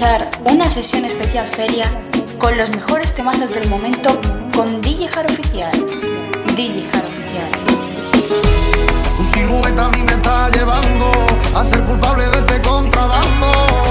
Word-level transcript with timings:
escuchar 0.00 0.30
una 0.44 0.70
sesión 0.70 1.04
especial 1.04 1.46
feria 1.46 1.84
con 2.38 2.56
los 2.56 2.70
mejores 2.70 3.14
temazos 3.14 3.50
del 3.50 3.68
momento 3.68 4.18
con 4.54 4.80
DJ 4.80 5.08
Jar 5.08 5.26
Oficial. 5.26 5.72
DJ 6.56 6.86
Jar 6.90 7.04
Oficial. 7.04 7.50
Un 9.18 9.78
a 9.78 9.88
mí 9.90 10.02
me 10.02 10.12
está 10.12 10.48
llevando 10.48 11.12
a 11.54 11.64
ser 11.64 11.84
culpable 11.84 12.26
de 12.30 12.38
este 12.38 12.62
contrabando. 12.62 13.89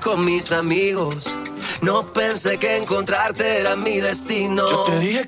con 0.00 0.24
mis 0.24 0.52
amigos. 0.52 1.32
No 1.82 2.12
pensé 2.12 2.58
que 2.58 2.76
encontrarte 2.76 3.58
era 3.58 3.76
mi 3.76 4.00
destino. 4.00 4.68
Yo 4.68 4.82
te 4.82 4.98
dije 4.98 5.27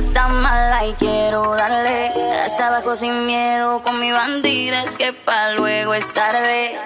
bien 0.00 0.14
sata 0.14 0.28
mala 0.28 0.86
y 0.86 0.92
quiero 0.94 1.54
darle 1.54 2.12
hasta 2.44 2.68
abajo 2.68 2.96
sin 2.96 3.26
miedo 3.26 3.82
con 3.82 4.00
mi 4.00 4.10
bandida 4.10 4.84
es 4.84 4.96
que 4.96 5.12
pa' 5.12 5.50
luego 5.50 5.94
es 5.94 6.12
tarde. 6.12 6.78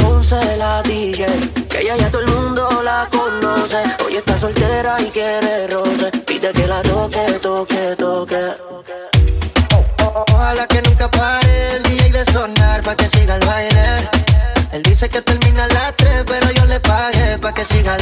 Ponce 0.00 0.56
la 0.56 0.82
DJ, 0.82 1.26
que 1.68 1.80
ella 1.80 1.96
ya 1.96 2.10
todo 2.10 2.22
el 2.22 2.28
mundo 2.28 2.68
la 2.82 3.08
conoce. 3.10 3.82
Hoy 4.04 4.16
está 4.16 4.38
soltera 4.38 4.96
y 5.00 5.06
quiere 5.10 5.66
roce. 5.68 6.10
Pide 6.26 6.52
que 6.52 6.66
la 6.66 6.82
toque, 6.82 7.24
toque, 7.42 7.96
toque. 7.96 8.52
Ojalá 10.14 10.66
que 10.66 10.82
nunca 10.82 11.10
pare 11.10 11.76
el 11.76 11.82
DJ 11.82 12.12
de 12.12 12.32
sonar 12.32 12.82
pa' 12.82 12.94
que 12.94 13.08
siga 13.08 13.36
el 13.36 13.46
baile. 13.46 14.08
Él 14.72 14.82
dice 14.82 15.08
que 15.08 15.22
termina 15.22 15.64
a 15.64 15.68
las 15.68 15.96
3, 15.96 16.24
pero 16.26 16.50
yo 16.50 16.64
le 16.66 16.80
pagué 16.80 17.38
pa' 17.38 17.52
que 17.52 17.64
siga 17.64 17.94
a 17.94 17.98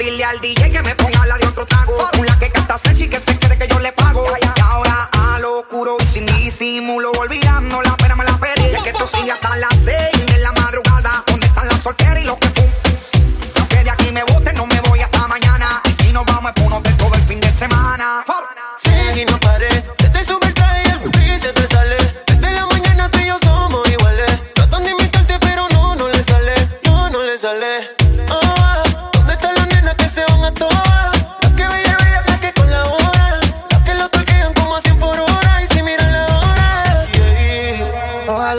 Dile 0.00 0.24
al 0.24 0.40
DJ 0.40 0.70
que 0.70 0.82
me 0.82 0.94
ponga 0.94 1.26
la 1.26 1.36
de 1.36 1.46
otro 1.46 1.66
trago. 1.66 2.08
Una 2.18 2.38
que 2.38 2.50
canta 2.50 2.78
Sechi 2.78 3.06
que 3.06 3.20
se 3.20 3.38
quede 3.38 3.58
que 3.58 3.68
yo 3.68 3.78
le 3.80 3.92
pago. 3.92 4.24
Y 4.40 4.60
ahora 4.62 5.10
a 5.12 5.38
lo 5.40 5.58
oscuro 5.58 5.98
y 6.00 6.06
sin 6.06 6.24
disimulo, 6.24 7.12
olvidando 7.18 7.82
la 7.82 7.94
pena 7.98 8.16
me 8.16 8.24
la 8.24 8.38
perdí. 8.38 8.82
que 8.82 8.88
esto 8.88 9.06
sigue 9.06 9.30
hasta 9.30 9.54
las 9.58 9.74
6 9.84 10.26
de 10.26 10.38
la 10.38 10.52
madrugada. 10.52 11.22
¿Dónde 11.26 11.46
están 11.46 11.68
las 11.68 11.82
solteras 11.82 12.18
y 12.18 12.24
los 12.24 12.38
que 12.38 12.49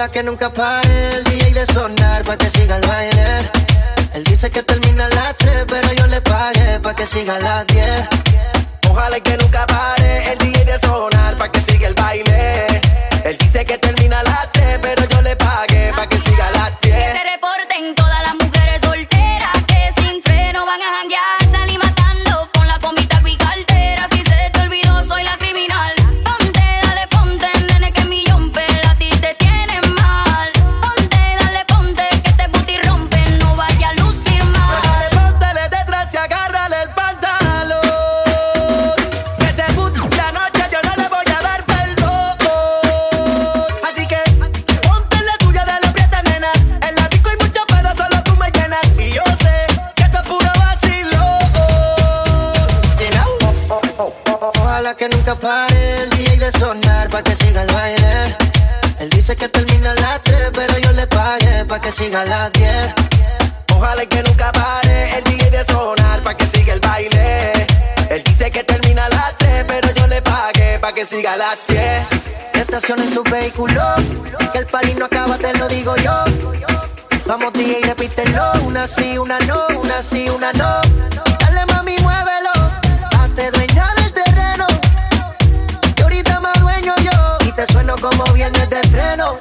Ojalá 0.01 0.13
que 0.13 0.23
nunca 0.23 0.49
pare 0.49 1.13
el 1.13 1.23
DJ 1.25 1.53
de 1.53 1.65
sonar 1.67 2.23
pa' 2.23 2.35
que 2.35 2.49
siga 2.49 2.77
el 2.77 2.87
baile. 2.87 3.51
Él 4.15 4.23
dice 4.23 4.49
que 4.49 4.63
termina 4.63 5.05
a 5.05 5.09
las 5.09 5.37
3, 5.37 5.65
pero 5.67 5.93
yo 5.93 6.07
le 6.07 6.19
pagué 6.21 6.79
pa' 6.79 6.95
que 6.95 7.05
siga 7.05 7.35
a 7.35 7.39
las 7.39 7.67
10. 7.67 8.07
Ojalá 8.89 9.19
que 9.19 9.37
nunca 9.37 9.63
pare 9.67 10.31
el 10.31 10.39
DJ 10.39 10.65
de 10.65 10.79
sonar 10.79 11.37
pa' 11.37 11.51
que 11.51 11.61
siga 11.61 11.87
el 11.87 11.93
baile. 11.93 12.65
Él 13.25 13.37
dice 13.37 13.63
que 13.63 13.77
termina 13.77 14.21
a 14.21 14.23
las 14.23 14.51
3, 14.53 14.79
pero 14.81 15.05
yo 15.07 15.21
le 15.21 15.35
pagué 15.35 15.93
pa' 15.95 16.07
que 16.07 16.17
siga 16.17 16.47
a 16.47 16.51
las 16.51 16.81
10. 16.81 16.95
Que 16.95 17.23
reporten 17.35 17.93
todas 17.93 18.10
que 55.01 55.09
nunca 55.09 55.33
pare 55.33 56.03
el 56.03 56.09
DJ 56.11 56.37
de 56.37 56.51
sonar 56.59 57.09
pa' 57.09 57.23
que 57.23 57.35
siga 57.35 57.63
el 57.63 57.73
baile. 57.73 58.37
Él 58.99 59.09
dice 59.09 59.35
que 59.35 59.49
termina 59.49 59.89
a 59.89 59.95
las 59.95 60.21
3, 60.21 60.51
pero 60.53 60.77
yo 60.77 60.91
le 60.91 61.07
pagué 61.07 61.65
pa' 61.65 61.81
que 61.81 61.91
siga 61.91 62.21
a 62.21 62.25
las 62.25 62.53
10. 62.53 62.93
Ojalá 63.73 64.05
que 64.05 64.21
nunca 64.21 64.51
pare 64.51 65.17
el 65.17 65.23
DJ 65.23 65.49
de 65.49 65.65
sonar 65.65 66.21
pa' 66.21 66.35
que 66.35 66.45
siga 66.45 66.73
el 66.73 66.79
baile. 66.81 67.51
Él 68.11 68.21
dice 68.23 68.51
que 68.51 68.63
termina 68.63 69.05
a 69.05 69.09
las 69.09 69.35
3, 69.39 69.65
pero 69.67 69.91
yo 69.91 70.05
le 70.05 70.21
pagué 70.21 70.77
pa' 70.77 70.93
que 70.93 71.03
siga 71.03 71.33
a 71.33 71.37
las 71.37 71.57
10. 71.67 71.81
Estacionen 72.53 73.11
su 73.11 73.23
vehículo, 73.23 73.81
que 74.53 74.59
el 74.59 74.67
party 74.67 74.93
no 74.93 75.05
acaba, 75.05 75.35
te 75.39 75.51
lo 75.57 75.67
digo 75.67 75.95
yo. 75.95 76.25
Vamos 77.25 77.53
DJ, 77.53 77.81
repítelo, 77.87 78.51
una 78.65 78.87
sí, 78.87 79.17
una 79.17 79.39
no, 79.39 79.65
una 79.79 80.03
sí, 80.03 80.29
una 80.29 80.53
no. 80.53 81.30
Como 87.99 88.23
viernes 88.33 88.69
de 88.69 88.79
estreno. 88.79 89.37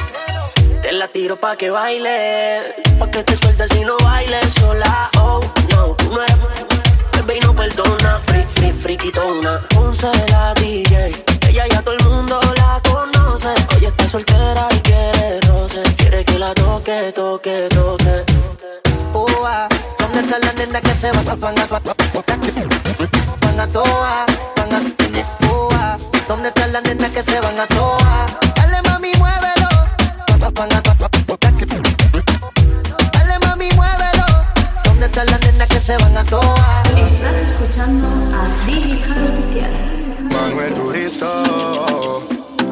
Te 0.83 0.93
la 0.93 1.09
tiro 1.09 1.37
pa' 1.37 1.57
que 1.57 1.71
baile, 1.71 2.75
pa' 2.99 3.11
que 3.11 3.23
te 3.23 3.37
sueltes 3.37 3.71
y 3.77 3.81
no 3.81 3.97
bailes 3.99 4.47
sola. 4.59 5.11
Oh, 5.19 5.41
no, 5.71 5.95
tú 5.97 6.11
no 6.13 6.23
eres 6.23 6.37
bebé 7.15 7.39
y 7.39 7.41
no 7.41 7.55
perdona. 7.55 8.21
Free, 8.27 8.45
free, 8.55 8.73
friquitona. 8.73 9.61
Ponce 9.75 10.11
la 10.31 10.55
DJ, 10.55 11.13
ella 11.49 11.67
ya 11.69 11.83
todo 11.83 11.95
el 11.95 12.05
mundo 12.09 12.41
la 12.57 12.81
conoce. 12.89 13.55
Hoy 13.77 13.87
está 13.87 14.09
soltera 14.09 14.69
y 14.71 14.79
quiere 14.81 15.41
roce. 15.43 15.83
Quiere 15.97 16.25
que 16.25 16.39
la 16.39 16.55
toque, 16.55 17.13
toque, 17.15 17.69
toque. 17.71 18.25
Ua, 19.13 19.69
¿dónde 19.99 20.21
está 20.21 20.39
la 20.39 20.53
nena 20.55 20.81
que 20.81 20.95
se 20.95 21.13
va 21.13 21.21
a 21.21 21.37
panga 21.37 21.67
Panga 21.67 21.95
panga 23.41 23.67
Ua, 23.75 24.27
¿dónde 26.43 26.49
está 26.49 26.67
la 26.69 26.81
nena 26.81 27.11
que 27.11 27.23
se 27.23 27.39
van 27.39 27.61
a 27.61 27.67
toa? 27.67 28.27
Dale 28.57 28.81
mami, 28.89 29.13
muévelo. 29.19 29.69
Dale 33.13 33.39
mami, 33.45 33.69
muévelo. 33.77 34.25
¿Dónde 34.85 35.05
está 35.05 35.25
la 35.25 35.39
nena 35.39 35.67
que 35.67 35.79
se 35.79 35.99
van 35.99 36.17
a 36.17 36.25
toa? 36.25 36.83
Estás 36.97 37.37
escuchando 37.37 38.09
a 38.35 38.67
DJ 38.67 39.03
Jaro 39.03 39.27
Oficial. 39.27 39.73
Manuel 40.33 40.73
Turizo, 40.73 42.23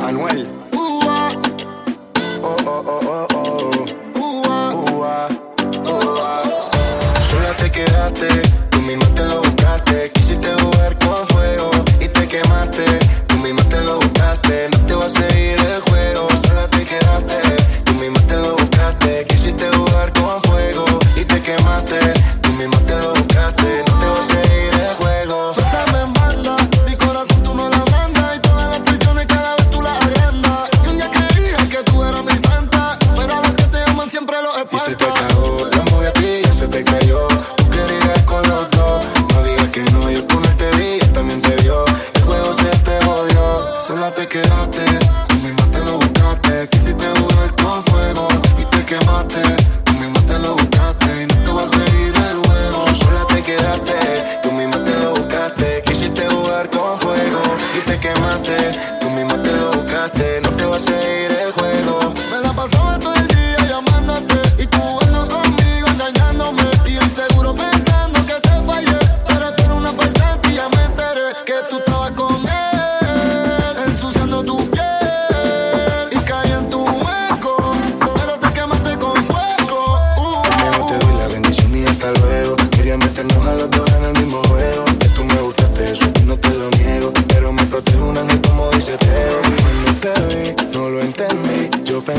Anuel. 0.02 0.48
Ua. 0.72 1.28
Oh, 2.42 2.56
oh, 2.64 2.82
oh, 2.86 3.00
oh, 3.04 3.26
oh. 3.34 4.18
Ua, 4.18 4.70
ua, 4.92 5.28
ua. 5.84 6.42
Sola 7.28 7.54
te 7.58 7.70
quedaste, 7.70 8.28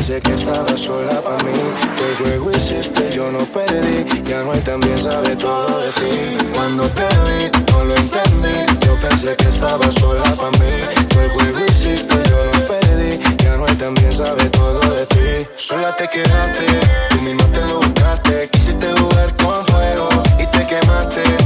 Pensé 0.10 0.22
que 0.24 0.34
estaba 0.34 0.76
sola 0.76 1.22
para 1.22 1.38
mí. 1.44 1.52
Que 1.96 2.10
el 2.10 2.16
juego 2.18 2.50
hiciste, 2.58 3.12
yo 3.12 3.32
no 3.32 3.46
perdí. 3.46 4.06
Y 4.28 4.34
Anuel 4.34 4.64
también 4.64 5.00
sabe 5.00 5.36
todo 5.36 5.82
de 5.82 5.92
ti. 5.92 6.48
Cuando 6.52 6.90
te 6.90 7.08
vi, 7.26 7.72
no 7.72 7.84
lo 7.84 7.96
entendí. 7.96 8.88
Yo 8.88 8.96
pensé 9.08 9.36
que 9.36 9.48
estaba 9.48 9.92
sola 9.92 10.24
para 10.24 10.50
mí. 10.58 11.06
Tú 11.10 11.20
el 11.20 11.30
juego 11.30 11.60
hiciste, 11.64 12.16
yo 12.28 12.38
no 12.44 12.60
perdí. 12.66 13.20
Y 13.44 13.48
Anuel 13.50 13.78
también 13.78 14.12
sabe 14.12 14.50
todo 14.50 14.80
de 14.80 15.06
ti. 15.06 15.48
Sola 15.56 15.96
te 15.96 16.08
quedaste, 16.08 16.66
tú 17.12 17.22
misma 17.22 17.44
te 17.54 17.62
lo 17.68 17.76
buscaste. 17.78 18.50
Quisiste 18.52 18.88
jugar 19.00 19.32
con 19.38 19.64
fuego 19.66 20.10
y 20.40 20.46
te 20.48 20.66
quemaste 20.66 21.39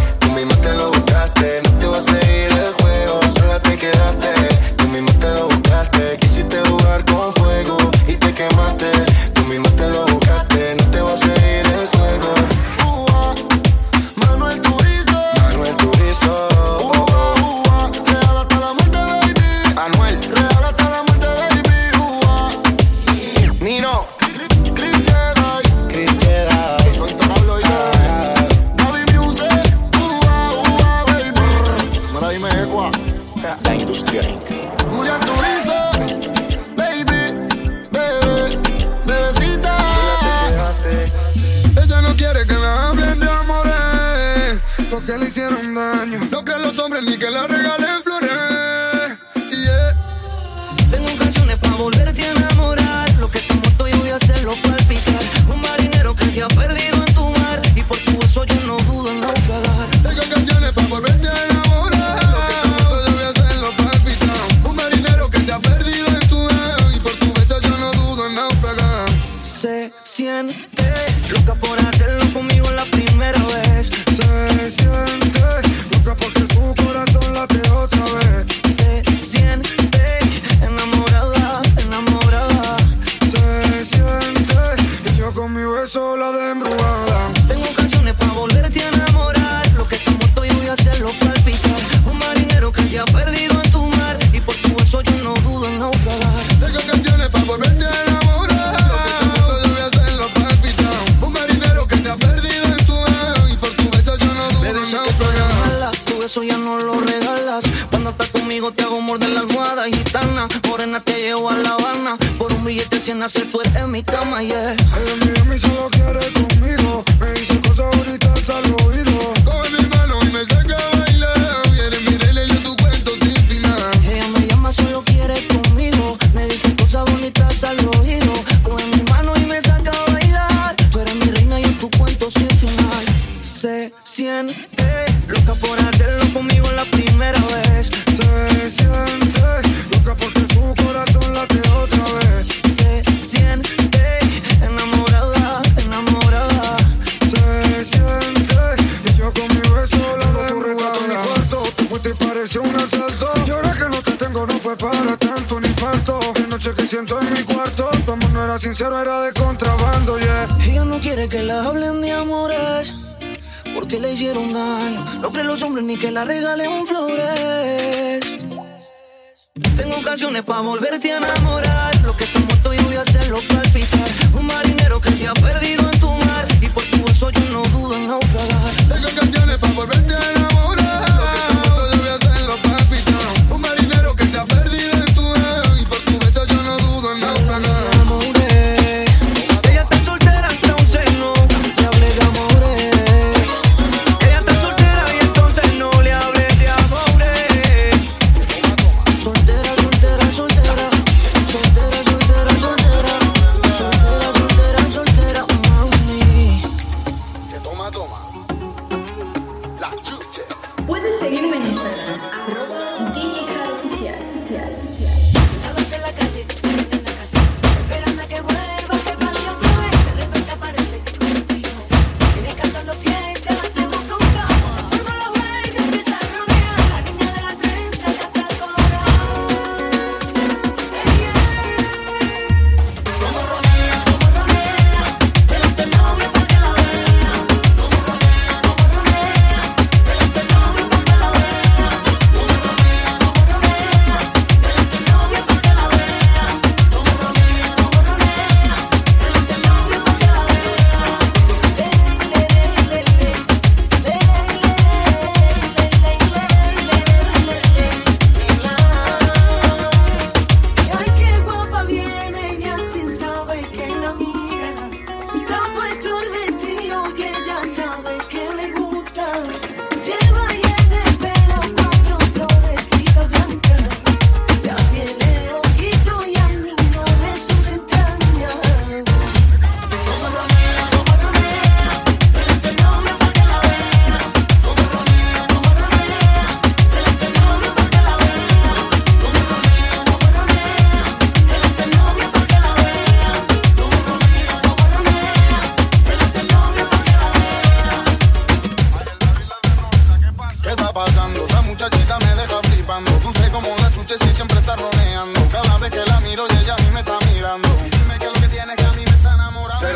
con 85.34 85.54
mi 85.54 85.64
beso 85.64 86.16
la 86.16 86.32
de 86.32 86.52
embrujada. 86.52 87.32
Tengo 87.48 87.66
canciones 87.76 88.14
para 88.16 88.32
volverte 88.34 88.84
a 88.84 88.88
enamorar. 88.90 89.68
Lo 89.76 89.88
que 89.88 89.96
estamos 89.96 90.20
muerto 90.20 90.46
yo 90.46 90.54
voy 90.56 90.68
a 90.68 90.74
hacerlo 90.74 91.10
palpitar. 91.20 91.80
Un 92.06 92.18
marinero 92.20 92.72
que 92.72 92.84
se 92.84 93.00
ha 93.00 93.06
perdido 93.06 93.54
en 93.64 93.72
tu 93.72 93.84
mar. 93.98 94.18
Y 94.32 94.40
por 94.40 94.56
tu 94.56 94.76
beso 94.76 95.02
yo 95.02 95.18
no 95.24 95.34
dudo 95.36 95.68
en 95.68 95.80
naufragar. 95.80 96.44
Tengo 96.60 96.80
canciones 96.92 97.30
para 97.30 97.44
volverte 97.46 97.86
a 97.86 98.04
enamorar. 98.04 98.82
Lo 98.88 98.96
que 98.98 99.10
estamos 99.10 99.70
voy 99.70 99.82
a 99.82 99.86
hacerlo 99.86 100.28
palpitar. 100.34 101.00
Un 101.22 101.34
marinero 101.34 101.88
que 101.88 101.98
se 101.98 102.10
ha 102.10 102.18
perdido 102.18 102.64
en 102.66 102.86
tu 102.86 102.94
mar. 102.94 103.36
Y 103.50 103.58
por 103.58 103.70
tu 103.72 103.90
beso 103.90 104.18
yo 104.18 104.34
no 104.34 104.50
dudo 104.50 104.66
en 104.76 104.92
naufragar. 104.92 105.96
Tu 106.06 106.20
beso 106.20 106.44
ya 106.44 106.58
no 106.58 106.80
lo 106.80 107.00
regalas. 107.00 107.64
Cuando 107.90 108.12
estás 108.12 108.30
conmigo 108.30 108.72
te 108.72 108.84
hago 108.84 109.02
morder 109.02 109.30
la 109.30 109.42
almohada 109.42 109.86
gitana. 109.86 110.48
Morena 110.68 111.00
te 111.00 111.18
llevo 111.20 111.50
a 111.50 111.56
La 111.56 111.70
Habana. 111.72 112.18
Por 112.38 112.54
un 112.54 112.66
billete 112.66 113.00
cien 113.00 113.24
hace 113.24 113.46
tú 113.46 113.62
eres 113.62 113.88
mi 113.88 114.04
cama, 114.04 114.42
yeah. 114.42 114.76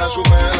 Será 0.08 0.24
su 0.24 0.57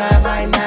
es 0.00 0.46
una 0.46 0.59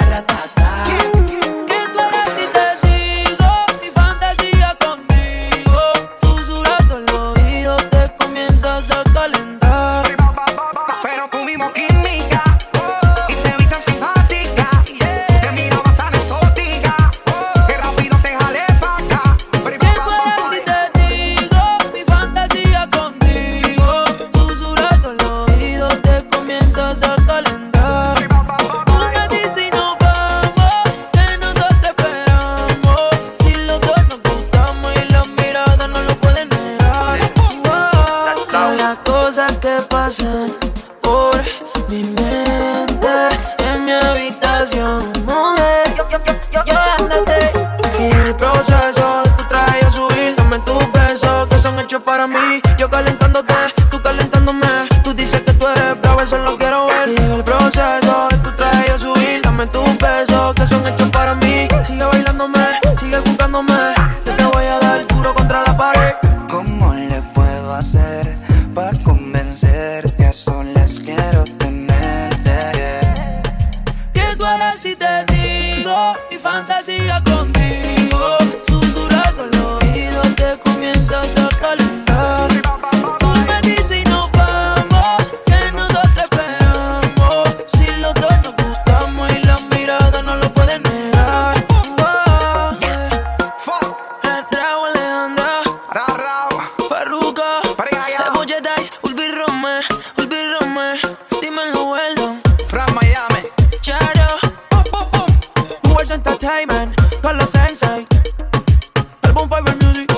on 109.44 109.50
fire 109.50 109.76
music. 109.76 110.13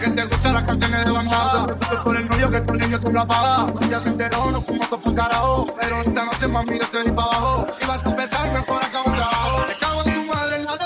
que 0.00 0.10
te 0.10 0.24
gustan 0.24 0.54
las 0.54 0.62
canciones 0.64 1.04
de 1.04 1.10
banda. 1.10 1.36
Ah. 1.36 1.66
Te 1.90 1.96
por 1.98 2.16
el 2.16 2.28
novio 2.28 2.50
que 2.50 2.60
tu 2.60 2.74
niño 2.74 3.00
tú 3.00 3.10
lo 3.12 3.20
apagas. 3.20 3.78
Si 3.78 3.88
ya 3.88 4.00
se 4.00 4.08
enteró, 4.08 4.50
no 4.50 4.60
fuimos 4.60 4.88
todos 4.88 5.02
por 5.02 5.14
carajo. 5.14 5.66
Pero 5.78 6.00
esta 6.00 6.24
noche, 6.24 6.48
mami, 6.48 6.78
no 6.78 6.86
te 6.86 7.04
ni 7.04 7.12
para 7.12 7.28
abajo. 7.28 7.66
Si 7.72 7.86
vas 7.86 8.04
a 8.04 8.10
empezar, 8.10 8.52
mejor 8.52 8.84
acá 8.84 9.02
un 9.04 9.14
trabajo. 9.14 9.64
Cago 9.78 10.02
en 10.04 10.14
tu 10.14 10.34
madre 10.34 10.56
en 10.56 10.64
la 10.64 10.79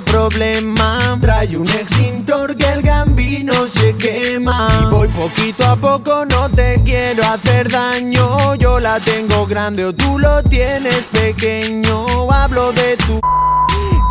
problema. 0.00 1.18
Trae 1.20 1.56
un 1.56 1.68
extintor 1.68 2.56
que 2.56 2.66
el 2.72 2.82
gambino 2.82 3.66
se 3.66 3.94
quema. 3.96 4.68
Y 4.82 4.94
voy 4.94 5.08
poquito 5.08 5.64
a 5.64 5.76
poco 5.76 6.24
no 6.26 6.50
te 6.50 6.80
quiero 6.84 7.22
hacer 7.24 7.70
daño. 7.70 8.54
Yo 8.56 8.80
la 8.80 8.98
tengo 9.00 9.46
grande 9.46 9.84
o 9.84 9.94
tú 9.94 10.18
lo 10.18 10.42
tienes 10.42 11.04
pequeño. 11.12 12.30
Hablo 12.32 12.72
de 12.72 12.96
tu 12.96 13.20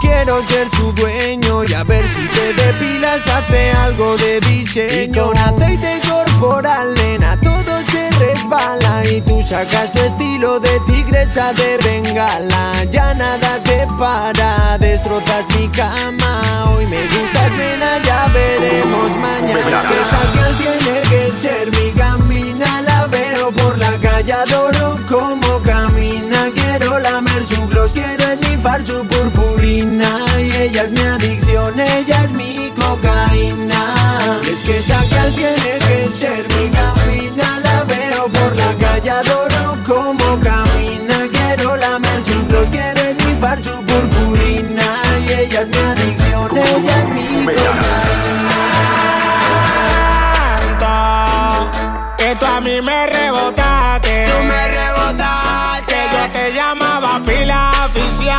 Quiero 0.04 0.46
ser 0.48 0.70
su 0.70 0.92
dueño 0.92 1.64
y 1.64 1.74
a 1.74 1.84
ver 1.84 2.08
si 2.08 2.28
te 2.28 2.54
depilas 2.54 3.26
hace 3.26 3.72
algo 3.72 4.18
de 4.18 4.40
diseño. 4.42 5.04
Y 5.04 5.18
con 5.18 5.38
aceite 5.38 6.02
corporal, 6.08 6.94
nena, 6.96 7.40
todo 7.40 7.80
se 7.90 8.10
resbala 8.20 9.06
y 9.06 9.22
tú 9.22 9.42
sacas 9.48 9.92
tu 9.94 10.00
estilo 10.00 10.60
de 10.60 10.80
tigresa 11.24 11.54
de 11.54 11.78
bengala. 11.78 12.84
Ya 12.90 13.14
nada 13.14 13.62
te 13.64 13.86
para, 13.98 14.78
destrozas 14.78 15.46
mi 15.56 15.68
cama. 15.70 16.70
Hoy 16.70 16.86
me 16.88 17.04
gustas, 17.08 17.52
nena, 17.52 17.98
ya 18.04 18.28
veremos 18.34 19.16
mañana. 19.18 19.82
Que 19.90 20.00
sacial 20.10 20.56
tiene 20.58 21.02
que 21.10 21.42
ser 21.42 21.72
mi 21.72 21.92
gamina, 21.92 22.82
la 22.82 23.08
veo 23.08 23.52
por 23.52 23.78
la 23.78 23.98
calle, 24.00 24.34
adoro 24.34 24.96
cómo 25.10 25.62
camina. 25.64 26.50
Quiero 26.54 27.00
lamer 27.00 27.46
su 27.48 27.68
gloss, 27.68 27.92
quiero 27.92 28.24
esnifar 28.32 28.84
su 28.84 29.06
purpurina. 29.06 30.26
Y 30.40 30.52
ella 30.56 30.84
es 30.84 30.92
mi 30.92 31.02
adicción, 31.02 31.80
ella 31.80 32.24
es 32.24 32.32
mi 32.32 32.72
cocaína. 32.76 34.42
Es 34.50 34.60
que 34.60 34.82
sacial 34.82 35.34
tiene 35.34 35.80
que 35.80 36.10
ser 36.18 36.46
mi 36.56 36.70
gamina, 36.70 37.23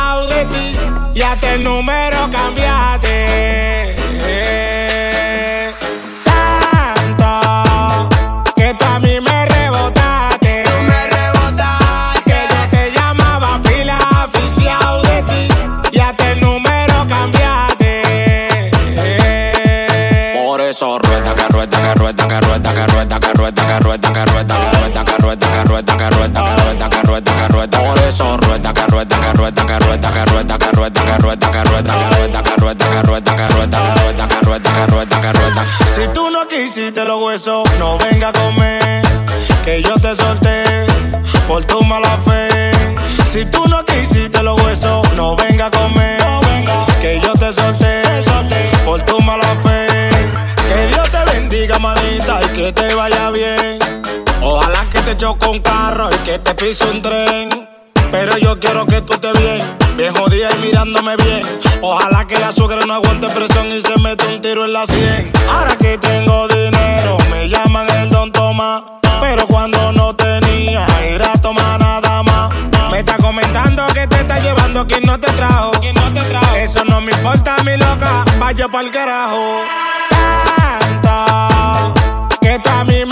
de 0.05 0.45
ti 0.45 0.77
y 1.15 1.21
hasta 1.21 1.53
el 1.53 1.63
número 1.63 2.29
cambiaste. 2.31 3.15
Tanto 6.23 7.29
que 8.55 8.73
tú 8.75 8.85
a 8.85 8.99
mí 8.99 9.19
me 9.19 9.45
rebotaste. 9.45 10.63
Tú 10.63 10.71
me. 10.87 10.95
Que 12.23 12.39
yo 12.53 12.61
te 12.69 12.91
llamaba 12.91 13.59
pila 13.63 13.97
aficiado 14.23 15.01
de 15.01 15.21
ti 15.23 15.47
y 15.91 15.99
hasta 15.99 16.31
el 16.31 16.39
número 16.41 17.07
cambiaste. 17.07 17.91
Por 20.45 20.61
eso 20.61 20.99
rueda 20.99 21.35
que 21.35 21.47
rueda 21.49 21.81
que 21.81 21.93
rueda 21.95 22.27
que 22.27 22.39
rueda 22.41 22.73
que 22.73 22.87
rueda 22.87 23.19
que 23.19 23.33
rueda 23.33 23.65
que 23.67 23.79
rueda 23.79 24.13
que 24.13 24.24
que 35.21 35.33
rueda. 35.33 35.65
Si 35.87 36.07
tú 36.13 36.29
no 36.29 36.47
quisiste 36.47 37.03
los 37.05 37.21
huesos, 37.21 37.63
no 37.79 37.97
venga 37.97 38.29
a 38.29 38.33
comer. 38.33 39.01
Que 39.63 39.81
yo 39.81 39.95
te 39.95 40.15
solté 40.15 40.63
por 41.47 41.63
tu 41.65 41.81
mala 41.83 42.17
fe. 42.25 42.71
Si 43.25 43.45
tú 43.45 43.65
no 43.67 43.83
quisiste 43.85 44.41
los 44.43 44.61
huesos, 44.61 45.11
no 45.13 45.35
venga 45.35 45.67
a 45.67 45.71
comer. 45.71 46.21
Que 47.01 47.19
yo 47.21 47.33
te 47.33 47.51
solté 47.53 48.01
por 48.83 49.01
tu 49.03 49.19
mala 49.21 49.55
fe. 49.63 49.87
Que 50.67 50.87
Dios 50.87 51.09
te 51.09 51.33
bendiga, 51.33 51.79
manita, 51.79 52.39
y 52.43 52.47
que 52.49 52.71
te 52.71 52.93
vaya 52.93 53.31
bien. 53.31 53.79
Ojalá 54.41 54.85
que 54.91 55.01
te 55.01 55.17
choque 55.17 55.47
un 55.47 55.59
carro 55.59 56.09
y 56.11 56.17
que 56.19 56.39
te 56.39 56.53
pise 56.55 56.85
un 56.89 57.01
tren. 57.01 57.64
Pero 58.17 58.37
yo 58.37 58.57
quiero 58.57 58.85
que 58.85 59.01
tú 59.01 59.11
estés 59.11 59.33
bien, 59.37 59.77
bien 59.97 60.15
jodida 60.15 60.47
y 60.55 60.57
mirándome 60.59 61.17
bien. 61.17 61.45
Ojalá 61.81 62.25
que 62.25 62.39
la 62.39 62.53
suegra 62.53 62.85
no 62.85 62.93
aguante 62.93 63.27
presión 63.29 63.67
y 63.67 63.81
se 63.81 63.99
mete 63.99 64.25
un 64.27 64.39
tiro 64.39 64.63
en 64.63 64.71
la 64.71 64.85
sien. 64.85 65.33
Ahora 65.49 65.75
que 65.75 65.97
tengo 65.97 66.47
dinero, 66.47 67.17
me 67.29 67.49
llaman 67.49 67.89
el 67.89 68.09
don 68.09 68.31
Tomás. 68.31 68.83
Pero 69.19 69.45
cuando 69.47 69.91
no 69.91 70.15
tenía, 70.15 70.87
ir 71.13 71.21
a 71.23 71.33
tomar 71.41 71.77
nada 71.77 72.23
más. 72.23 72.53
Me 72.89 72.99
está 72.99 73.17
comentando 73.17 73.85
que 73.93 74.07
te 74.07 74.21
está 74.21 74.39
llevando 74.39 74.87
quien 74.87 75.03
no 75.03 75.19
te 75.19 75.27
trajo. 75.33 75.73
Eso 76.55 76.85
no 76.85 77.01
me 77.01 77.11
importa, 77.11 77.57
mi 77.65 77.75
loca, 77.75 78.23
vaya 78.39 78.69
pa'l 78.69 78.89
carajo. 78.91 79.61
Tanto 81.01 81.93
que 82.39 82.59
tú 82.59 82.69
a 82.69 82.83
mí 82.85 83.03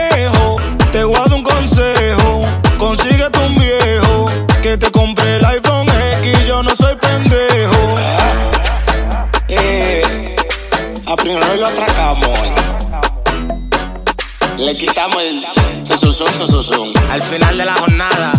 Le 14.65 14.75
quitamos 14.79 15.21
el 15.21 15.47
susuzum, 15.87 16.27
susuzum. 16.33 16.91
Al 17.11 17.23
final 17.23 17.59
de 17.59 17.67
la 17.67 17.75
jornada, 17.75 18.33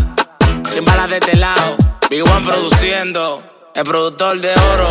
sin 0.71 0.83
balas 0.83 1.07
de 1.11 1.17
este 1.17 1.37
lado, 1.37 1.77
Big 2.09 2.23
One 2.23 2.43
produciendo, 2.43 3.43
el 3.75 3.83
productor 3.83 4.39
de 4.39 4.51
oro, 4.73 4.89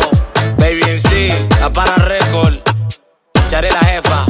Baby 0.57 0.81
en 0.87 0.97
sí, 0.97 1.33
la 1.59 1.69
para 1.69 1.93
record, 1.95 2.53
Chari 3.49 3.69
la 3.69 3.79
jefa, 3.79 4.25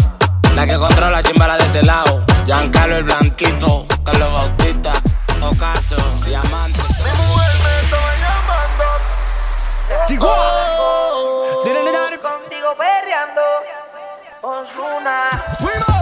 la 0.55 0.65
que 0.65 0.77
controla 0.77 1.21
chimbala 1.21 1.57
de 1.57 1.65
este 1.65 1.83
lado, 1.83 2.25
Giancarlo 2.47 2.97
el 2.97 3.03
blanquito, 3.03 3.85
Carlos 4.03 4.31
Bautista, 4.31 4.93
Ocaso, 5.43 5.97
Diamante. 6.25 6.79
Contigo 12.19 12.75
perreando, 12.75 13.41
Ozuna. 14.41 15.94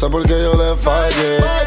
Sé 0.00 0.08
por 0.08 0.22
qué 0.22 0.32
yo 0.32 0.52
le 0.54 0.74
fallé. 0.76 1.59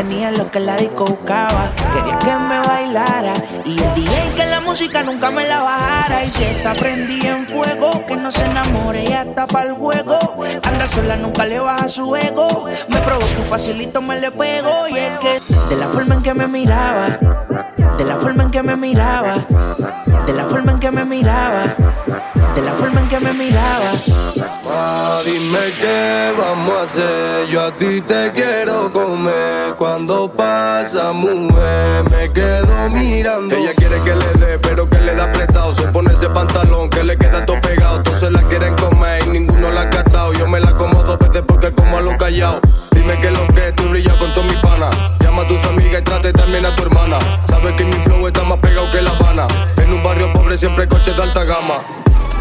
Tenía 0.00 0.30
lo 0.30 0.50
que 0.50 0.60
la 0.60 0.76
disco 0.76 1.04
buscaba. 1.04 1.72
Quería 1.92 2.18
que 2.18 2.34
me 2.34 2.58
bailara 2.60 3.34
y 3.66 3.82
el 3.82 3.94
DJ 3.94 4.32
que 4.34 4.46
la 4.46 4.60
música 4.60 5.02
nunca 5.02 5.30
me 5.30 5.46
la 5.46 5.60
bajara. 5.60 6.24
Y 6.24 6.30
si 6.30 6.42
está 6.42 6.72
prendida 6.72 7.36
en 7.36 7.46
fuego, 7.46 7.90
que 8.06 8.16
no 8.16 8.30
se 8.30 8.46
enamore, 8.46 9.04
está 9.04 9.46
para 9.46 9.68
el 9.68 9.74
juego. 9.74 10.18
Anda 10.62 10.86
sola, 10.86 11.16
nunca 11.16 11.44
le 11.44 11.58
baja 11.58 11.86
su 11.88 12.16
ego. 12.16 12.64
Me 12.88 12.98
provoca 13.00 13.42
facilito, 13.50 14.00
me 14.00 14.18
le 14.18 14.30
pego. 14.30 14.88
Y 14.88 14.96
es 14.96 15.18
que 15.18 15.68
de 15.68 15.76
la 15.76 15.88
forma 15.88 16.14
en 16.14 16.22
que 16.22 16.32
me 16.32 16.46
miraba, 16.46 17.18
de 17.98 18.04
la 18.04 18.16
forma 18.16 18.44
en 18.44 18.50
que 18.50 18.62
me 18.62 18.76
miraba, 18.76 19.34
de 20.26 20.32
la 20.32 20.44
forma 20.46 20.72
en 20.72 20.80
que 20.80 20.90
me 20.90 21.04
miraba, 21.04 21.64
de 22.54 22.62
la 22.62 22.72
forma 22.72 23.00
en 23.00 23.08
que 23.10 23.20
me 23.20 23.32
miraba. 23.34 23.90
Ah, 24.72 25.20
dime 25.24 25.72
qué 25.80 26.32
vamos 26.38 26.74
a 26.74 26.82
hacer. 26.82 27.46
Yo 27.48 27.62
a 27.62 27.72
ti 27.72 28.00
te 28.00 28.30
quiero 28.32 28.92
comer. 28.92 29.74
Cuando 29.76 30.30
pasa, 30.30 31.12
mujer, 31.12 32.04
me 32.10 32.30
quedo 32.32 32.88
mirando. 32.90 33.54
Ella 33.54 33.72
quiere 33.76 34.00
que 34.02 34.14
le 34.14 34.46
dé, 34.46 34.58
pero 34.58 34.88
que 34.88 35.00
le 35.00 35.14
da 35.14 35.24
apretado. 35.24 35.74
Se 35.74 35.88
pone 35.88 36.12
ese 36.12 36.28
pantalón 36.28 36.88
que 36.88 37.02
le 37.02 37.16
queda 37.16 37.44
todo 37.44 37.60
pegado. 37.60 38.02
Todos 38.02 38.20
se 38.20 38.30
la 38.30 38.42
quieren 38.42 38.74
comer 38.76 39.22
y 39.26 39.30
ninguno 39.30 39.70
la 39.70 39.82
ha 39.82 39.90
catado. 39.90 40.32
Yo 40.34 40.46
me 40.46 40.60
la 40.60 40.76
como 40.76 41.02
dos 41.02 41.18
veces 41.18 41.42
porque 41.46 41.72
como 41.72 41.98
a 41.98 42.00
lo 42.00 42.16
callado. 42.16 42.60
Dime 42.92 43.18
que 43.20 43.30
lo 43.30 43.46
que 43.48 43.72
tú 43.72 43.88
brillas 43.88 44.16
con 44.16 44.32
todo 44.34 44.44
mi 44.44 44.54
pana. 44.56 44.90
Llama 45.20 45.42
a 45.42 45.48
tus 45.48 45.64
amigas 45.64 46.00
y 46.00 46.04
trate 46.04 46.32
también 46.32 46.64
a 46.64 46.76
tu 46.76 46.82
hermana. 46.82 47.18
Sabes 47.48 47.74
que 47.74 47.84
mi 47.84 47.92
flow 47.92 48.26
está 48.26 48.44
más 48.44 48.58
pegado 48.58 48.90
que 48.92 49.02
La 49.02 49.10
Habana. 49.10 49.46
En 49.78 49.92
un 49.92 50.02
barrio 50.02 50.32
pobre 50.32 50.56
siempre 50.56 50.86
coches 50.86 51.16
de 51.16 51.22
alta 51.22 51.44
gama. 51.44 51.78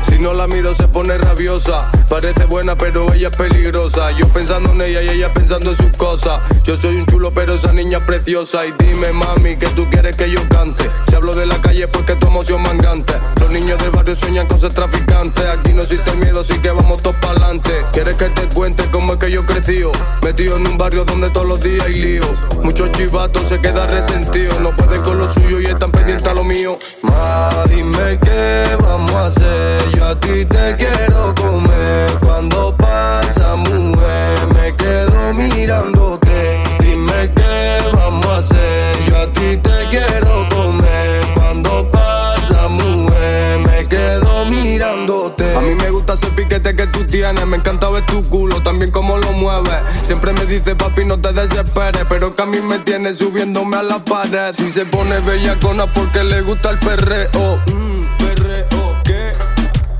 Si 0.10 0.19
no 0.19 0.34
la 0.34 0.48
miro 0.48 0.74
se 0.74 0.88
pone 0.88 1.17
rabiosa. 1.17 1.89
Parece 2.10 2.45
buena 2.45 2.78
pero 2.78 3.13
ella 3.13 3.30
es 3.30 3.38
peligrosa. 3.38 4.12
Yo 4.12 4.28
pensando 4.30 4.72
en 4.72 4.82
ella 4.82 5.02
y 5.02 5.10
ella 5.10 5.34
pensando 5.34 5.72
en 5.72 5.78
sus 5.78 5.95
cosas. 5.98 6.41
Yo 6.63 6.76
soy 6.76 6.98
un 6.98 7.06
chulo 7.06 7.34
pero 7.34 7.56
esa 7.56 7.72
niña 7.72 8.00
es 8.00 8.04
preciosa. 8.04 8.65
Y 8.65 8.74
dime 8.78 9.12
mami 9.13 9.58
que 9.58 9.67
tú 9.67 9.88
quieres 9.89 10.15
que 10.15 10.30
yo 10.30 10.41
cante. 10.50 10.89
Si 11.08 11.15
hablo 11.15 11.34
de 11.34 11.45
la 11.45 11.62
calle 11.62 11.88
porque 11.88 12.15
tu 12.15 12.28
emoción 12.28 12.62
mangante. 12.62 13.13
Los 13.39 13.50
niños 13.52 13.80
del 13.80 13.91
barrio 13.91 14.15
sueñan 14.15 14.48
con 14.48 14.60
ser 14.60 14.74
traficantes. 14.74 15.45
Aquí 15.45 15.74
no 15.74 15.84
existe 15.84 16.12
miedo 16.15 16.41
así 16.41 16.58
que 16.60 16.72
vamos 16.72 17.02
todos 17.02 17.15
para 17.17 17.34
adelante. 17.34 17.72
¿Quieres 17.93 18.17
que 18.17 18.30
te 18.30 18.50
cuente 18.50 18.84
cómo 18.91 19.13
es 19.13 19.19
que 19.19 19.32
yo 19.32 19.45
crecí? 19.45 19.80
Metido 20.24 20.58
en 20.58 20.67
un 20.67 20.78
barrio 20.78 21.06
donde 21.06 21.30
todos 21.30 21.48
los 21.48 21.62
días 21.62 21.86
hay 21.86 21.95
lío. 21.95 22.24
Muchos 22.63 22.91
chivatos 22.91 23.48
se 23.48 23.60
quedan 23.60 23.89
resentidos. 23.89 24.60
No 24.60 24.76
pueden 24.76 25.02
con 25.02 25.17
lo 25.17 25.32
suyo 25.32 25.60
y 25.60 25.65
están 25.65 25.91
pendientes 25.91 26.28
a 26.28 26.34
lo 26.34 26.43
mío. 26.43 26.80
Ma, 27.02 27.50
dime 27.69 28.19
qué 28.22 28.76
vamos 28.82 29.12
a 29.13 29.26
hacer. 29.28 29.99
Yo 30.00 30.06
a 30.06 30.16
ti 30.16 30.46
te 30.46 30.76
quiero 30.78 31.36
comer. 31.36 32.10
Cuando 32.22 32.74
pasa, 32.78 33.58
mujer, 33.58 34.40
me 34.56 34.74
quedo 34.78 35.34
mirándote. 35.34 36.64
Dime 36.80 37.30
qué 37.36 37.80
vamos 37.92 38.26
a 38.26 38.38
hacer. 38.38 38.96
Yo 39.10 39.18
a 39.18 39.28
ti 39.28 39.58
te 39.58 39.90
quiero 39.90 40.48
comer. 40.56 41.22
Cuando 41.34 41.92
pasa, 41.92 42.70
mujer, 42.70 43.60
me 43.60 43.86
quedo 43.88 44.46
mirándote. 44.46 45.54
A 45.58 45.60
mí 45.60 45.76
me 45.76 45.90
gusta 45.90 46.14
ese 46.14 46.28
piquete 46.28 46.78
que 46.78 46.88
tú 46.88 47.04
tienes, 47.04 47.46
me 47.46 47.58
encanta 47.58 47.90
ver 47.90 48.06
tu 48.06 48.22
culo, 48.30 48.64
también 48.64 48.92
cómo 48.92 49.18
lo 49.18 49.34
mueves. 49.34 49.84
Siempre 50.04 50.32
me 50.32 50.46
dice 50.46 50.78
papi 50.78 51.04
no 51.04 51.20
te 51.20 51.34
desesperes, 51.34 52.06
pero 52.08 52.38
que 52.38 52.42
a 52.42 52.46
mí 52.46 52.62
me 52.62 52.80
tiene 52.80 53.18
subiéndome 53.18 53.76
a 53.76 53.84
la 53.84 54.00
pared. 54.00 54.54
Si 54.54 54.70
se 54.70 54.86
pone 54.86 55.20
bellacona 55.20 55.94
porque 55.94 56.24
le 56.24 56.40
gusta 56.40 56.70
el 56.70 56.80
perreo. 56.80 57.62
Mm. 57.68 58.29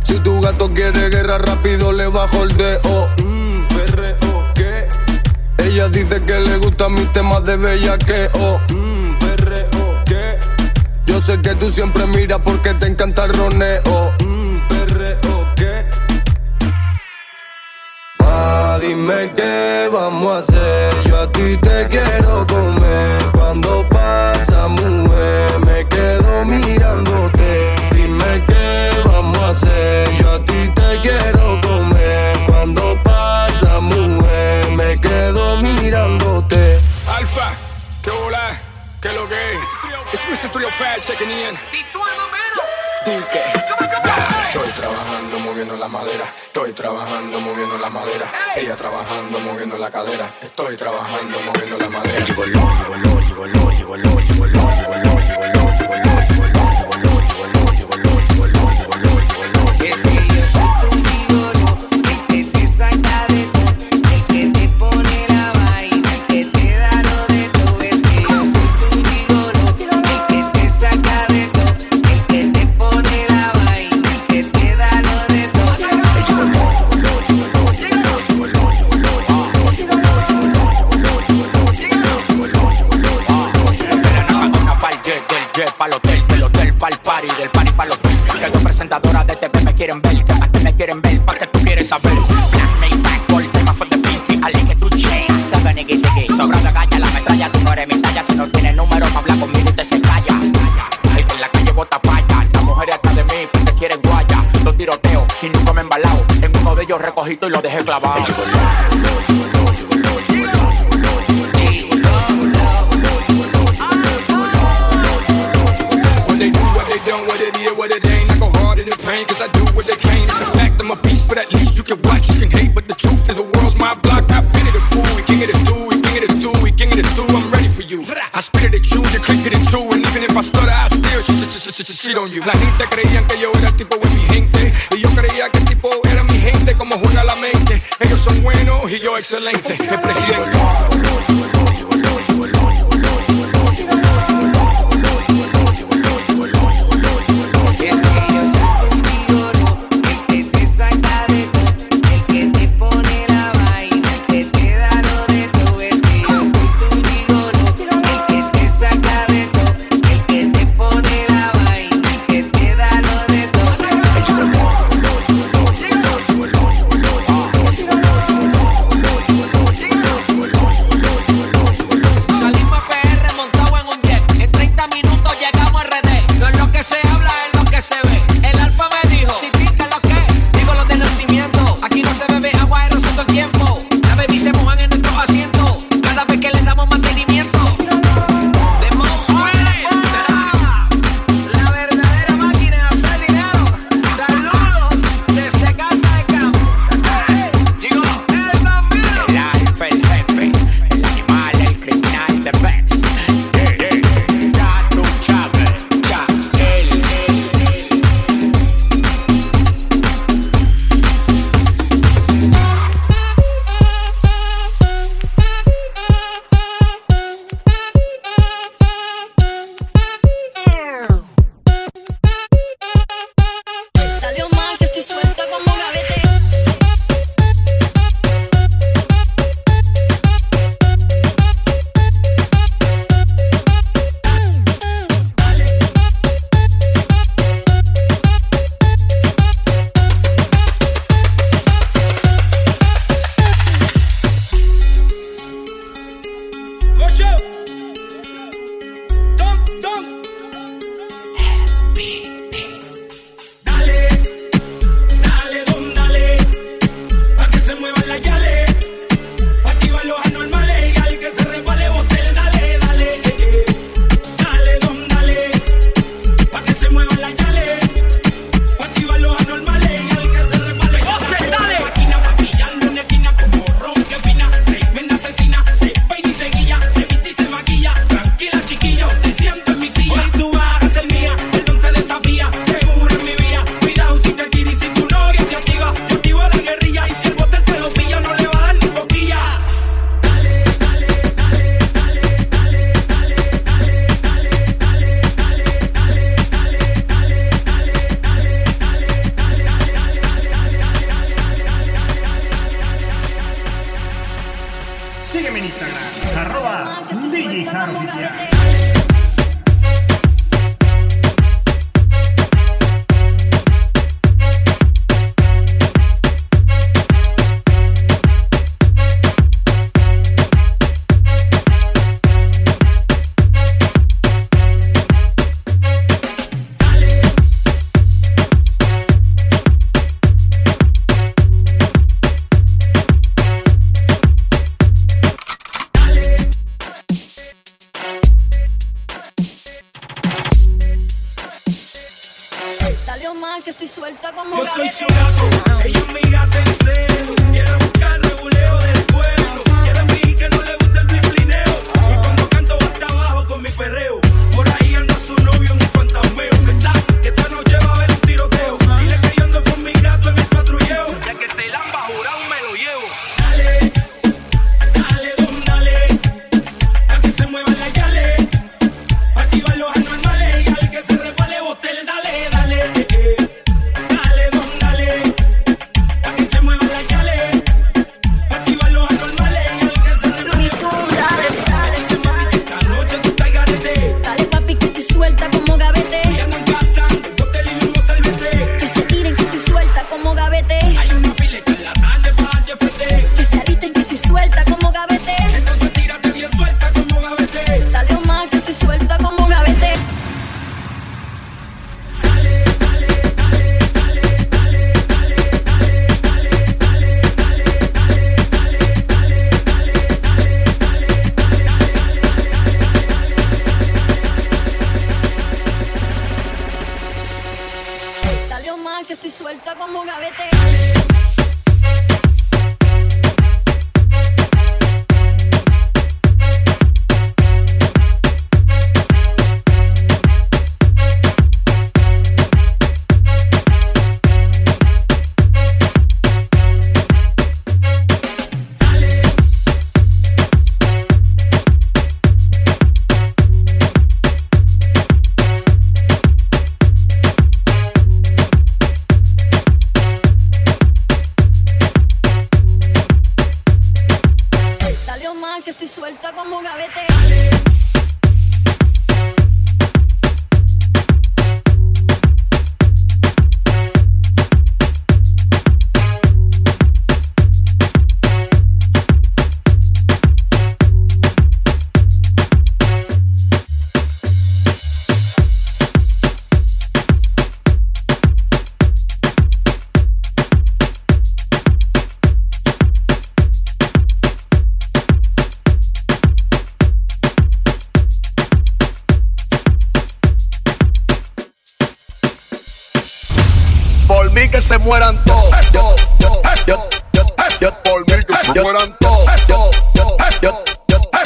Si 0.10 0.18
tu 0.22 0.42
gato 0.42 0.68
quiere 0.74 1.08
guerra 1.10 1.38
rápido 1.38 1.94
le 1.94 2.08
bajo 2.08 2.42
el 2.42 2.58
dedo. 2.58 3.08
Mm, 3.24 3.68
perreo, 3.68 4.44
¿qué? 4.56 4.90
Ella 5.60 5.88
dice 5.88 6.20
que 6.24 6.34
le 6.40 6.58
gustan 6.58 6.96
mis 6.96 7.14
temas 7.14 7.46
de 7.46 7.56
bellaqueo. 7.58 8.60
Mm, 8.70 9.20
perreo, 9.20 10.04
¿qué? 10.06 10.40
Yo 11.06 11.22
sé 11.22 11.40
que 11.44 11.54
tú 11.54 11.70
siempre 11.70 12.08
miras 12.08 12.40
porque 12.44 12.74
te 12.74 12.88
encanta 12.88 13.26
el 13.26 13.34
roneo. 13.36 14.12
Mm, 14.26 14.54
perreo, 14.68 15.54
¿qué? 15.56 15.86
Ah, 18.18 18.80
dime 18.82 19.32
qué 19.36 19.90
vamos 19.94 20.32
a 20.32 20.40
hacer. 20.40 21.04
Yo 21.08 21.18
a 21.22 21.32
ti 21.32 21.56
te 21.58 21.88
quiero 21.88 22.48
comer. 22.48 23.22
Cuando 23.34 23.88
pasa, 23.90 24.68
qué 38.04 38.12
hola, 38.12 38.60
qué 39.02 39.12
lo 39.14 39.28
que 39.28 39.54
es. 39.54 39.60
It's 40.14 40.26
Mr. 40.26 40.52
305 40.52 41.02
checking 41.02 41.30
in. 41.30 41.56
Dique. 43.06 43.44
Estoy 44.50 44.70
trabajando 44.70 45.40
moviendo 45.40 45.76
la 45.78 45.88
madera, 45.88 46.26
estoy 46.48 46.74
trabajando 46.74 47.40
moviendo 47.40 47.78
la 47.78 47.90
madera, 47.90 48.26
ella 48.56 48.76
trabajando 48.76 49.40
moviendo 49.40 49.78
la 49.78 49.92
cadera, 49.92 50.28
estoy 50.42 50.76
trabajando 50.76 51.40
moviendo 51.40 51.78
la 51.78 51.90
madera. 51.90 52.18
Es 52.18 52.32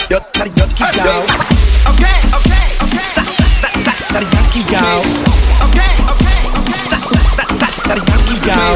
yo, 0.09 0.19
yo, 0.35 0.45
yo, 0.45 1.23
Okay, 1.85 2.17
okay, 2.33 2.67
okay. 2.81 3.09
Daddy 4.11 4.27
Yankee 4.33 4.63
girl. 4.69 5.01
Okay, 5.63 5.93
okay, 6.11 6.41
okay. 6.57 6.83
Daddy 7.87 8.03
Yankee 8.09 8.39
girl. 8.43 8.75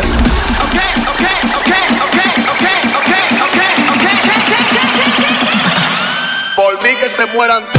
Okay, 0.63 0.89
okay, 1.07 1.37
okay, 1.57 1.83
okay, 1.99 2.31
okay, 2.47 2.79
okay, 2.87 2.87
okay, 2.97 3.25
okay. 3.45 3.71
Por 6.55 6.73
mí 6.83 6.95
que 6.95 7.09
se 7.09 7.25
mueran 7.27 7.63
todos. 7.73 7.76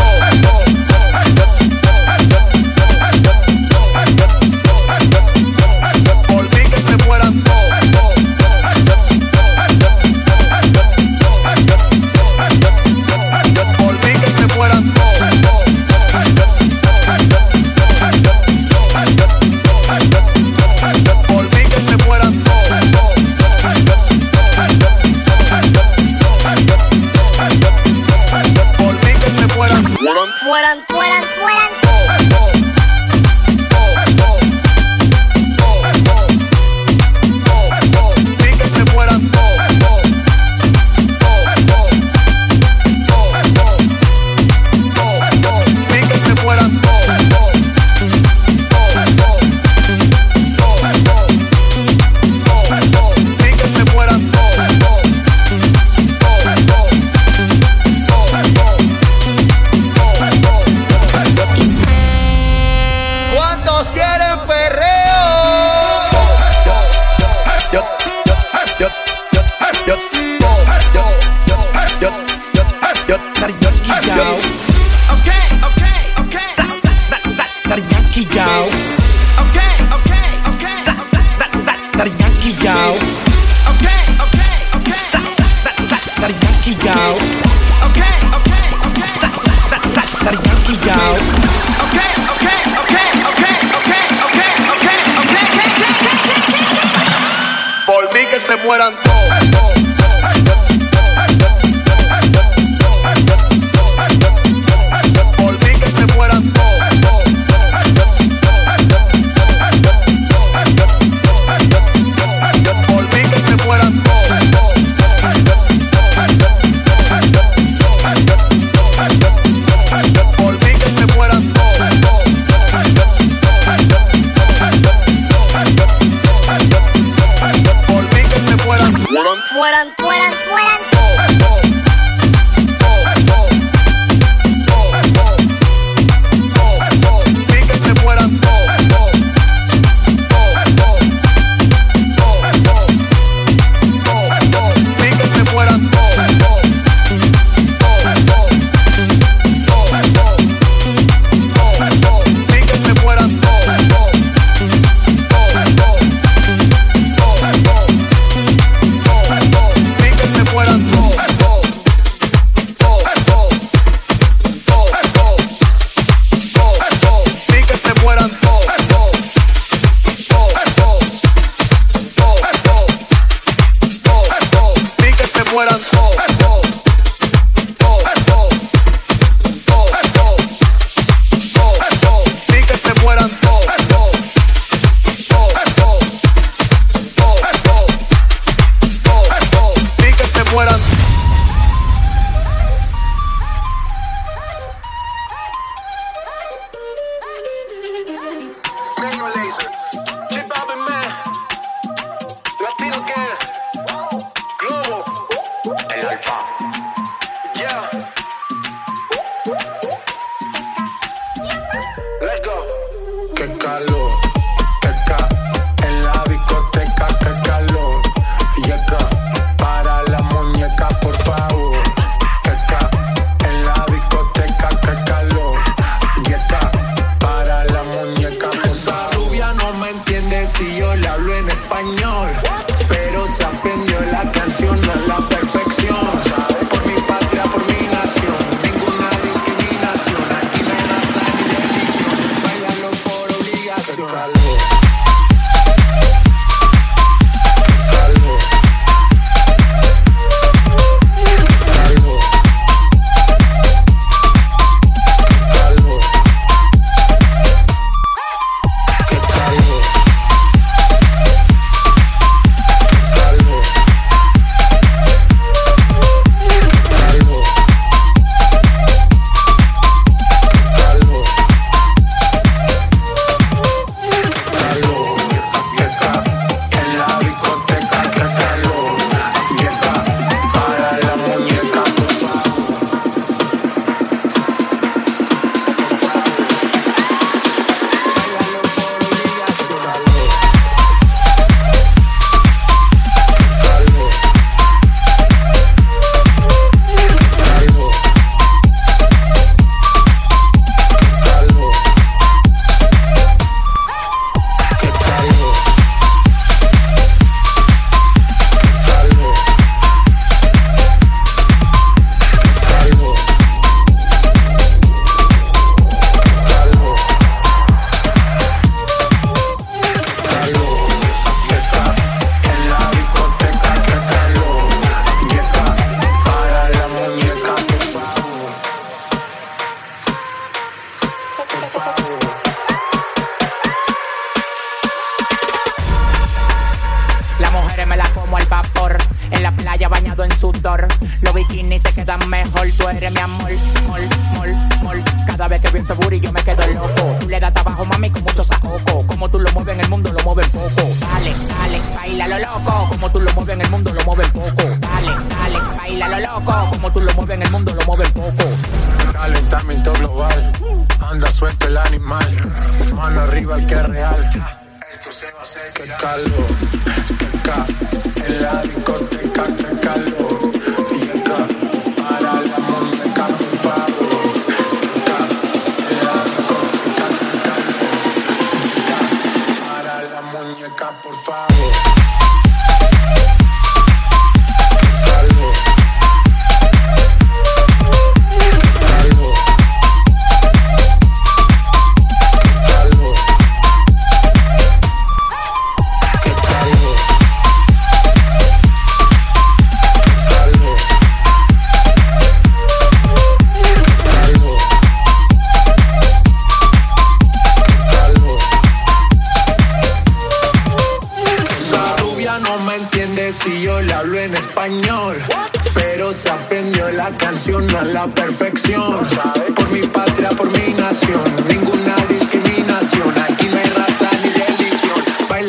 Mueran 98.69 99.08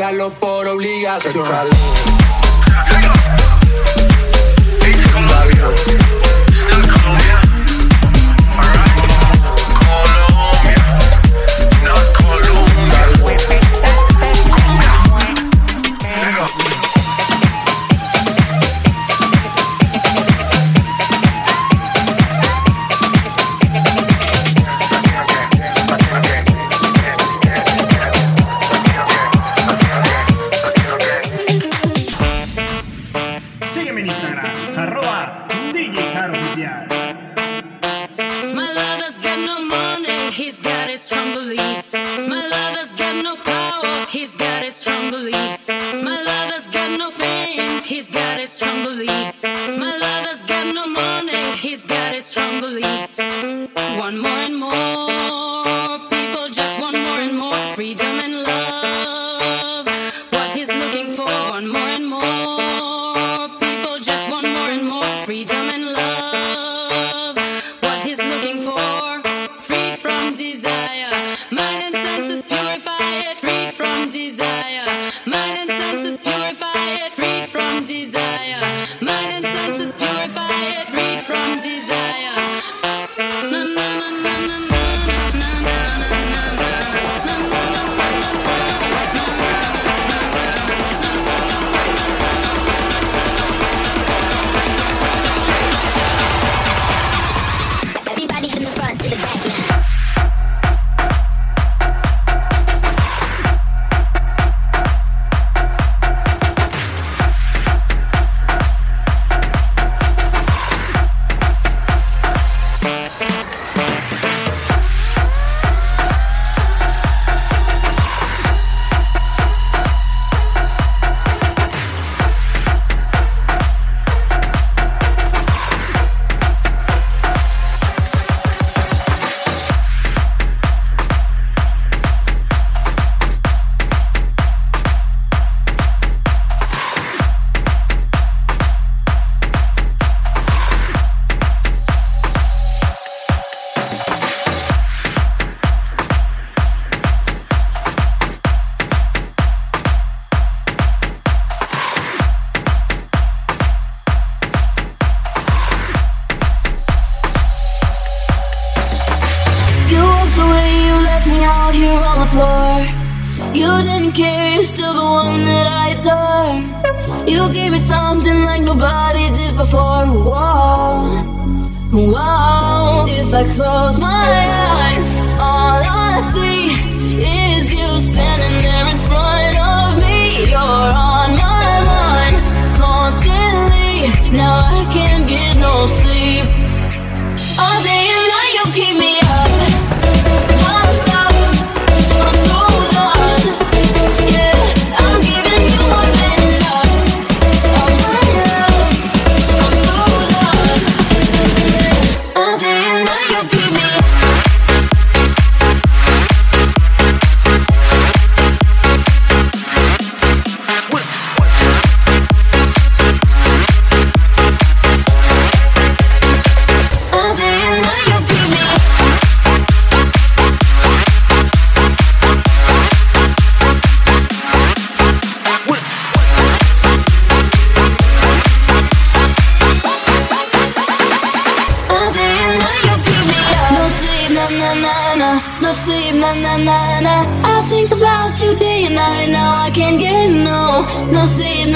regalo 0.09 0.31
por 0.39 0.67
obligación. 0.67 1.45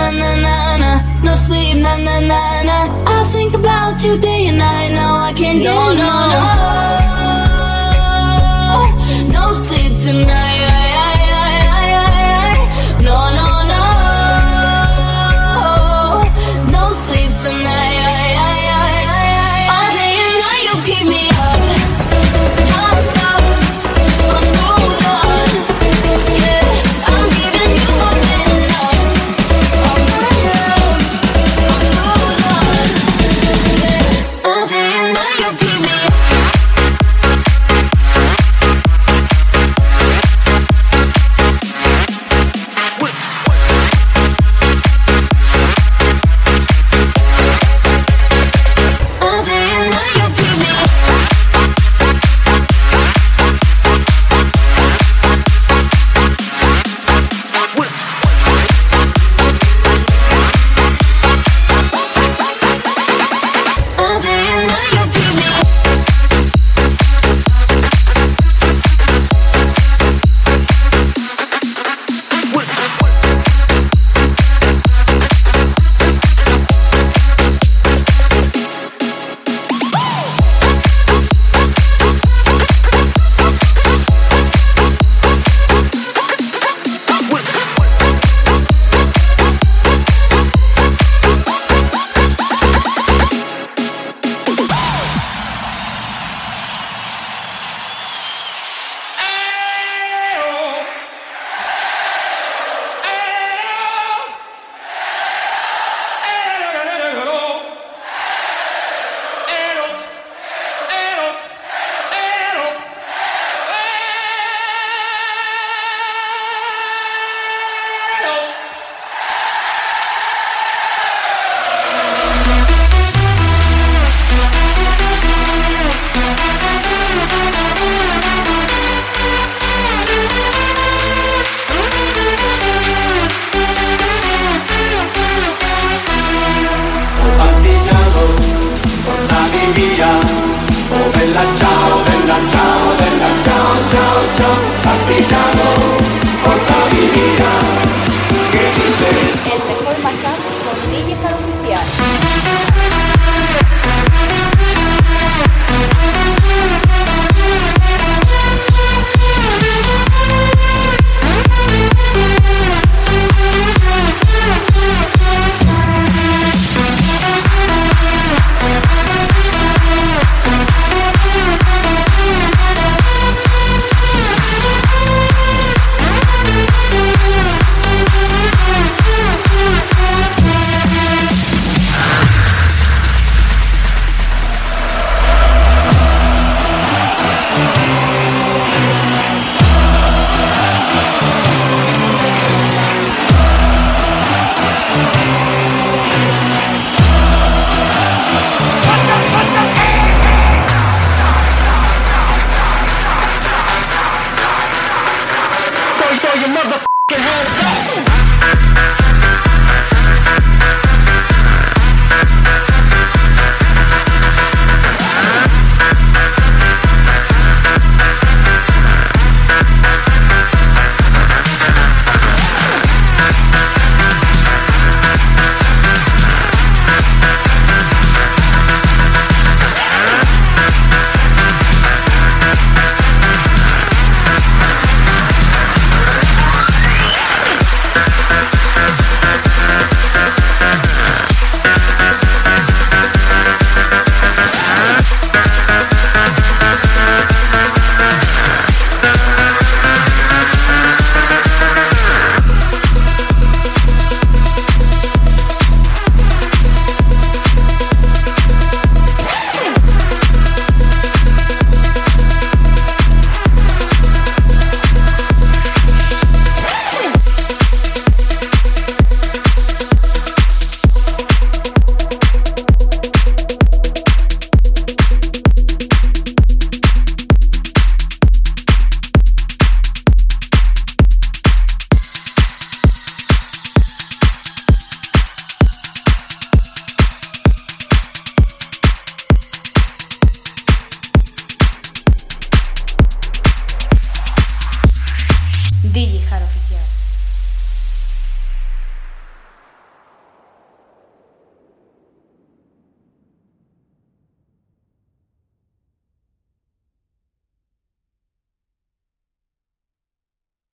na 0.04 0.12
na 0.12 0.36
na 0.36 0.78
na. 0.78 0.92
No 1.24 1.36
sleep, 1.36 1.78
na 1.78 1.96
na 1.96 2.20
na 2.20 2.64
na. 2.64 2.78
I 3.08 3.24
think 3.32 3.54
about 3.54 4.04
you 4.04 4.18
day 4.18 4.48
and 4.48 4.58
night. 4.58 4.92
Now 4.92 5.16
I 5.30 5.34
can't 5.34 5.60
no, 5.64 5.64
get 5.64 5.98
no. 5.98 6.23